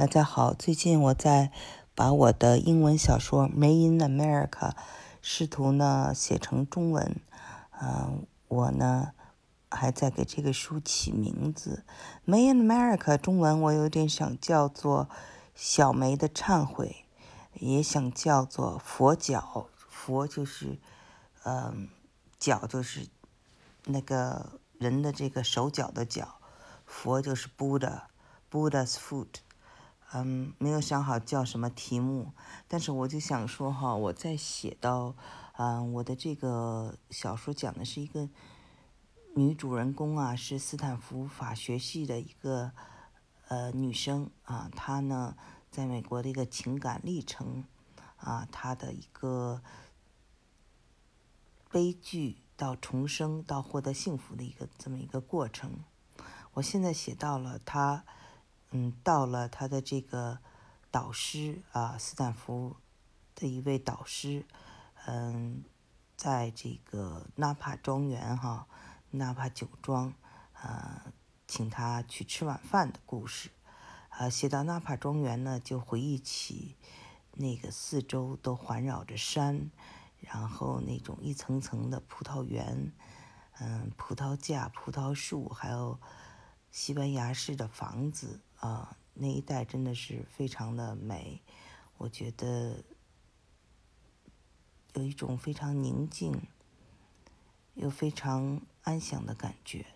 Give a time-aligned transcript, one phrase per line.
[0.00, 1.52] 大家好，最近我在
[1.94, 4.70] 把我的英文小说《Made in America》
[5.20, 7.20] 试图呢写成中文。
[7.82, 9.10] 嗯，我呢
[9.70, 11.84] 还在给这个书起名字，
[12.32, 15.04] 《Made in America》中文我有点想叫做
[15.54, 17.04] 《小梅的忏悔》，
[17.60, 19.68] 也想叫做“佛脚”。
[19.86, 20.78] 佛就是
[21.44, 21.90] 嗯，
[22.38, 23.06] 脚就是
[23.84, 26.40] 那个人的这个手脚的脚，
[26.86, 29.42] 佛就是 Buddha，Buddha's foot。
[30.12, 32.32] 嗯，没有想好叫什么题目，
[32.66, 35.14] 但是我就想说哈，我在写到，
[35.56, 38.28] 嗯，我的这个小说讲的是一个
[39.36, 42.72] 女主人公啊，是斯坦福法学系的一个
[43.46, 45.36] 呃女生啊，她呢
[45.70, 47.64] 在美国的一个情感历程
[48.16, 49.62] 啊，她的一个
[51.70, 55.84] 悲剧到重生到获得幸福的一个这么一个过程。
[56.54, 58.04] 我现在写到了她。
[58.72, 60.38] 嗯，到了他的这个
[60.92, 62.76] 导师啊，斯坦福
[63.34, 64.46] 的一位导师，
[65.06, 65.64] 嗯，
[66.16, 68.68] 在这个纳帕庄园哈，
[69.10, 70.14] 纳帕酒庄，
[70.52, 71.12] 呃，
[71.48, 73.50] 请他去吃晚饭的故事，
[74.10, 76.76] 啊，写到纳帕庄园呢，就回忆起
[77.32, 79.72] 那个四周都环绕着山，
[80.20, 82.92] 然后那种一层层的葡萄园，
[83.58, 85.98] 嗯，葡萄架、葡萄树，还有
[86.70, 88.38] 西班牙式的房子。
[88.60, 91.40] 啊，那一带真的是非常的美，
[91.98, 92.84] 我觉得
[94.94, 96.42] 有一种非常宁静
[97.74, 99.86] 又非常安详的感觉。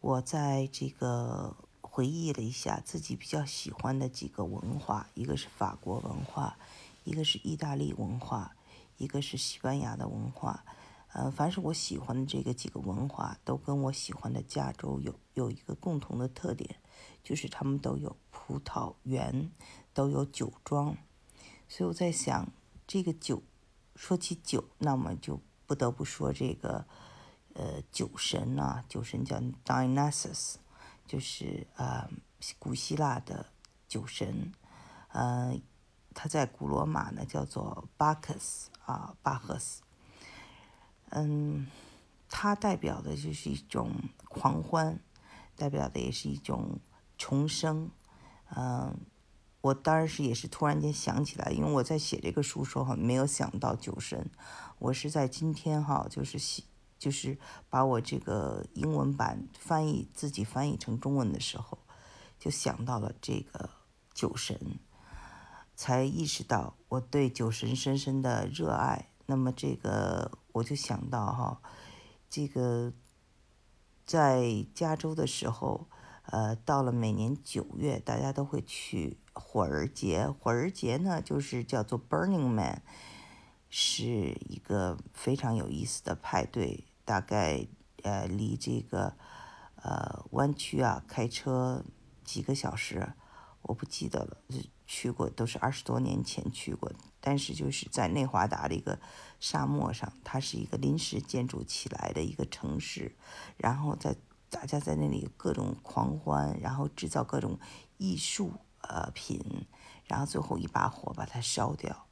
[0.00, 6.58] 我在这个回忆了一下自己比较喜欢的几个文化，一个是法国文化，
[7.04, 8.54] 一个是意大利文化，
[8.98, 10.64] 一个是西班牙的文化。
[11.12, 16.76] 呃，凡是我喜欢的这个几个文化，都跟我喜欢的加州有有一个共同的特点。
[17.22, 19.50] 就是他们都有葡萄园，
[19.92, 20.96] 都有酒庄，
[21.68, 22.50] 所以我在想，
[22.86, 23.42] 这个酒，
[23.94, 26.86] 说起酒，那么就不得不说这个，
[27.52, 30.54] 呃，酒神啊，酒神叫 Dionysus，
[31.06, 32.08] 就是呃
[32.58, 33.46] 古希腊的
[33.86, 34.52] 酒神，
[35.08, 35.54] 呃，
[36.14, 39.82] 他在古罗马呢叫做 Bacchus 啊，巴赫斯，
[41.10, 41.66] 嗯，
[42.28, 43.90] 他代表的就是一种
[44.28, 45.00] 狂欢，
[45.56, 46.78] 代表的也是一种。
[47.20, 47.90] 重生，
[48.54, 48.96] 嗯，
[49.60, 54.30] 我当然是也是突然间想起来，因为我在写这个书时候没有想到酒神，
[54.78, 56.62] 我是在今天哈，就是写，
[56.96, 57.36] 就是
[57.68, 61.78] 把我这个英文版翻译自己翻译成中文的时候，
[62.38, 63.68] 就想到了这个
[64.14, 64.78] 酒神，
[65.74, 69.08] 才意识到我对酒神深深的热爱。
[69.26, 71.60] 那么这个我就想到哈，
[72.28, 72.92] 这个
[74.04, 75.88] 在加州的时候。
[76.30, 80.28] 呃，到了每年九月，大家都会去火儿节。
[80.28, 82.82] 火儿节呢，就是叫做 Burning Man，
[83.70, 86.84] 是一个非常有意思的派对。
[87.06, 87.66] 大概
[88.02, 89.14] 呃，离这个
[89.76, 91.82] 呃湾区啊，开车
[92.22, 93.14] 几个小时，
[93.62, 94.36] 我不记得了，
[94.86, 96.96] 去过都是二十多年前去过的。
[97.28, 98.98] 但是就是在内华达的一个
[99.38, 103.14] 沙漠上，它是一个临时建筑起来的一个城市，
[103.58, 104.16] 然后在。
[104.50, 107.58] 大家在那里各种狂欢，然后制造各种
[107.98, 108.50] 艺术
[108.80, 109.66] 呃品，
[110.06, 112.06] 然后最后一把火把它烧掉，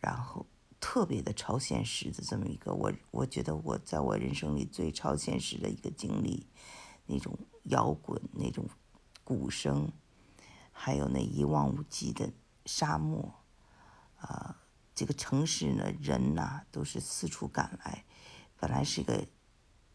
[0.00, 0.44] 然后
[0.80, 6.44] 特别的超现实的这么一个我我觉得我在我人生里最超现实的一个经历，
[7.06, 8.68] 那种摇滚那种
[9.22, 9.92] 鼓声，
[10.72, 12.32] 还有那一望无际的
[12.66, 13.32] 沙漠，
[14.20, 14.56] 啊，
[14.94, 18.04] 这个城市呢人呐都是四处赶来，
[18.56, 19.26] 本来是个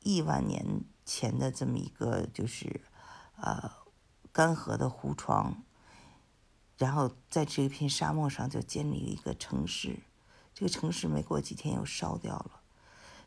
[0.00, 0.84] 亿万年。
[1.08, 2.80] 前的这么一个就是，
[3.36, 3.70] 呃，
[4.32, 5.62] 干涸的湖床，
[6.76, 10.00] 然后在这片沙漠上就建立了一个城市，
[10.52, 12.60] 这个城市没过几天又烧掉了，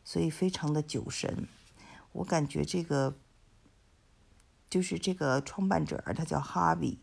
[0.04, 1.48] 所以非常的酒神。
[2.12, 3.16] 我感觉这个
[4.68, 7.02] 就是这个创办者，他叫哈比，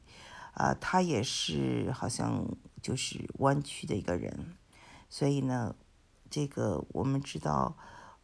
[0.57, 2.45] 啊，他也是好像
[2.81, 4.57] 就是湾区的一个人，
[5.09, 5.75] 所以呢，
[6.29, 7.77] 这个我们知道，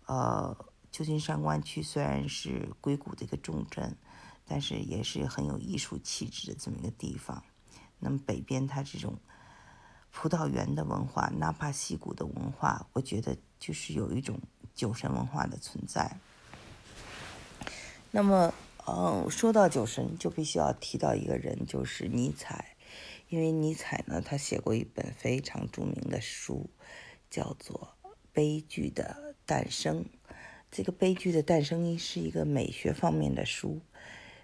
[0.05, 0.55] 呃。
[0.93, 3.97] 旧金山湾区虽然是硅谷的一个重镇，
[4.45, 7.43] 但是也是很有艺术气质的这么一个地方。
[7.97, 9.17] 那么北边它这种
[10.11, 14.39] 葡萄园的文化、纳帕溪谷的文化，我觉得就是有一种
[14.75, 16.15] 酒神文化的存在。
[18.11, 18.53] 那么，
[18.85, 22.75] 嗯，说到酒神，就必须要提到一个人，就是尼采。
[23.29, 26.69] 因为尼采呢，他写过一本非常著名的书，
[27.29, 27.95] 叫做
[28.31, 30.03] 《悲剧的诞生》。
[30.69, 33.79] 这个悲剧的诞生是一个美学方面的书，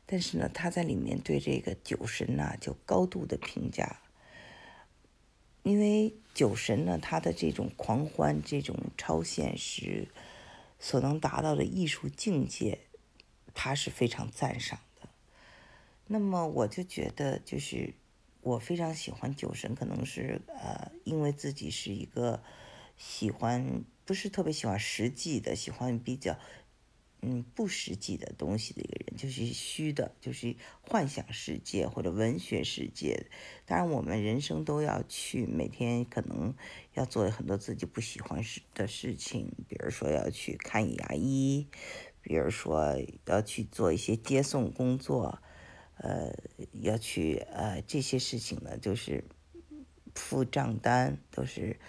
[0.06, 4.00] 但是呢，他在里面对这个酒神呐就高度的评价，
[5.64, 10.08] 因为酒神呢他的这种狂欢、这种超现实
[10.80, 12.80] 所能达到的艺术境界，
[13.54, 15.10] 他是非常赞赏的。
[16.08, 17.94] 那么我就觉得，就是
[18.42, 22.42] 我非常喜欢酒神，可能是呃，因为自己是一个
[22.98, 23.84] 喜欢。
[24.06, 26.36] 不是特别喜欢实际的，喜欢比较，
[27.22, 33.28] 嗯，不实际的东西的一个人，就是虚的，就是幻想世界或者文学世界。
[33.68, 36.56] 当然，我们人生都要去，每天可能
[36.96, 41.68] 要做很多自己不喜欢事的事情，比如说要去看牙医，
[42.30, 42.96] 比如说
[43.26, 45.42] 要去做一些接送工作，
[45.98, 46.32] 呃，
[46.74, 49.26] 要去呃这些事情呢，就是
[50.14, 51.80] 付账单都是。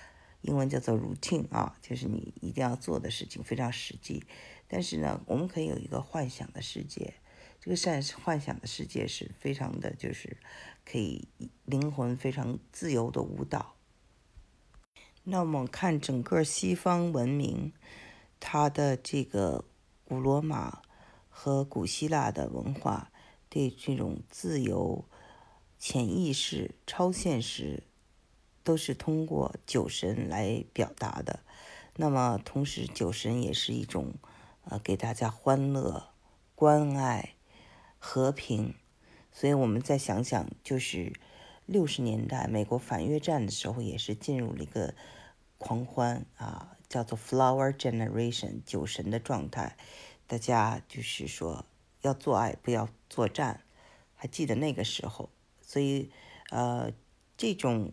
[0.42, 4.24] 英文叫做 routine 啊，就是你一定要做的事情，非常实际。
[4.66, 7.12] 但是呢，我们可以有一个幻想的世界，
[7.60, 10.38] 这个善幻想的世界是非常的，就是
[10.86, 11.28] 可以
[11.66, 13.76] 灵魂非常自由的舞蹈。
[15.24, 17.74] 那我们看整个西方文明，
[18.40, 19.66] 它的这个
[20.10, 20.82] 古罗马
[21.28, 23.12] 和古希腊的文化
[23.48, 25.04] 对这种自由、
[25.78, 27.84] 潜意识、超现实。
[28.62, 31.40] 都是通过酒神来表达的，
[31.96, 34.14] 那么同时酒神也是一种，
[34.64, 36.10] 呃，给大家欢乐、
[36.54, 37.36] 关爱、
[37.98, 38.74] 和平。
[39.32, 41.14] 所以我们再想想，就是
[41.64, 44.94] 六十年代美国反越战的时候，也是进入了一个
[45.60, 49.76] 狂欢啊，叫做 Flower Generation 酒神的状态。
[50.26, 51.64] 大家就是说
[52.00, 53.62] 要做爱，不要作战，
[54.16, 55.30] 还记得那个时候。
[55.62, 56.10] 所以，
[56.50, 56.90] 呃，
[57.36, 57.92] 这种。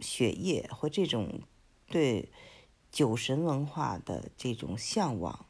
[0.00, 1.40] 血液和这种
[1.88, 2.30] 对
[2.92, 5.46] 酒神文化的这种向往，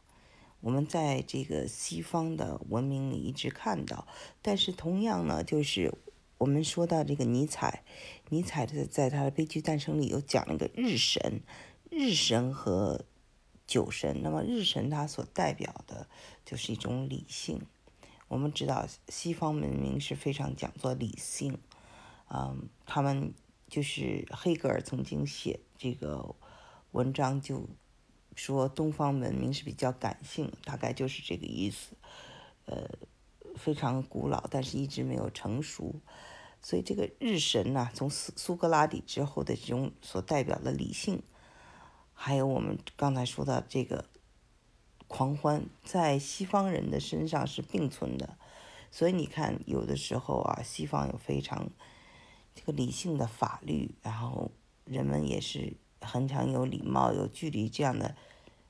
[0.61, 4.09] 我们在这个西方的文明里一直看到。
[4.41, 5.93] 但是同样呢，就是
[6.39, 7.85] 我们说到这个尼采，
[8.31, 11.41] 尼采的在他的《悲剧诞生》里有讲了一个日神，
[11.91, 13.05] 日神和
[13.67, 14.23] 酒神。
[14.23, 16.09] 那么日神它所代表的
[16.45, 17.61] 就是一种理性。
[18.29, 21.59] 我们知道西方文明是非常讲究理性，
[22.29, 23.33] 嗯，他们。
[23.71, 26.35] 就是黑格尔曾经写这个
[26.93, 27.69] 文章，就
[28.35, 31.95] 说东方文明是比较感性，大概就是这个意思。
[32.65, 32.89] 呃，
[33.57, 35.95] 非常古老，但是一直没有成熟。
[36.63, 41.23] 所以这个日神呢，从苏苏格拉底之后的这种所代表的理性，
[42.15, 44.05] 还有我们刚才说的这个
[45.07, 48.37] 狂欢，在西方人的身上是并存的。
[48.91, 51.71] 所以你看，有的时候啊，西方有非常。
[52.61, 54.51] 这个理性的法律，然后
[54.85, 58.17] 人们也是很常有礼貌、有距离这样的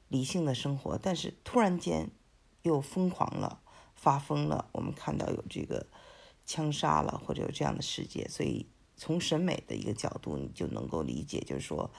[0.08, 2.10] 理性的生活，但是突然间
[2.60, 3.62] 又疯狂了、
[3.94, 4.68] 发疯了。
[4.72, 5.86] 我们看到有这个
[6.48, 8.64] 枪杀了，或者有这样的世界，所以
[8.96, 11.90] 从审美的一个角度，你就能够理解，就是说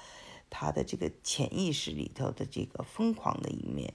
[0.50, 3.94] 他的这个潜意识里头的这个疯狂的一面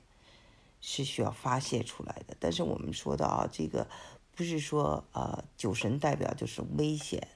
[0.80, 2.36] 是需要发泄出来的。
[2.38, 3.88] 但是我们说的啊，这个
[4.36, 7.26] 不是说呃酒神代表就是危险。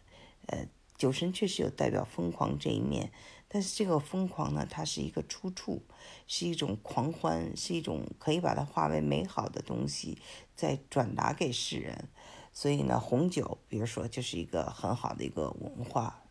[0.47, 3.11] 呃，酒神确实有代表疯狂这一面，
[3.49, 5.83] 但是这个疯狂呢，它是一个出处，
[6.29, 10.19] 是一种狂欢，是一种可以把它化为美好的东西，
[10.55, 12.09] 再转达给世人。
[12.53, 16.23] 所以呢，红酒，比如说，就是一个很好的一个文化。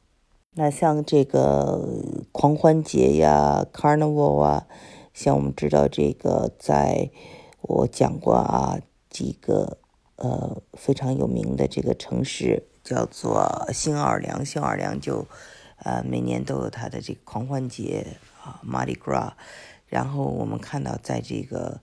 [0.55, 4.67] 那像这个狂欢节呀，Carnival 啊，
[5.13, 7.11] 像我们知道这个，在
[7.61, 9.77] 我讲过啊，几个
[10.15, 12.67] 呃非常有名的这个城市。
[12.83, 15.27] 叫做新奥尔良，新奥尔良就，
[15.83, 19.33] 呃，每年都有它的这个狂欢节啊，Mardi Gras。
[19.87, 21.81] 然后我们看到，在这个，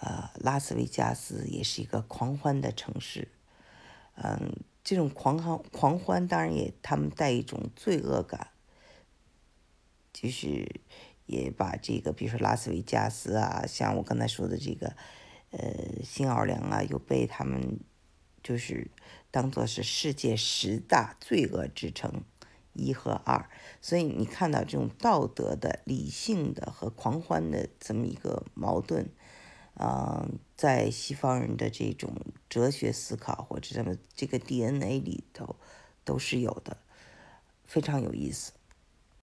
[0.00, 3.28] 呃，拉斯维加斯也是一个狂欢的城市。
[4.22, 4.52] 嗯，
[4.84, 8.48] 这种狂欢狂欢当然也他们带一种罪恶感，
[10.12, 10.80] 就是
[11.26, 14.94] 也把这个，比如说拉斯维加斯啊，像我刚才说的这个，
[15.50, 17.78] 呃，新奥尔良啊，又被他们
[18.42, 18.90] 就是。
[19.30, 22.22] 当做是世界十大罪恶之城，
[22.72, 23.50] 一和二，
[23.82, 29.10] 所以你看到这种道德的、理性的和狂欢的这么一个矛盾，
[29.80, 32.12] 嗯，在西方人的这种
[32.48, 35.54] 哲学思考或者什么这个 DNA 里头
[36.04, 36.76] 都是有的，
[37.64, 38.52] 非常有意思。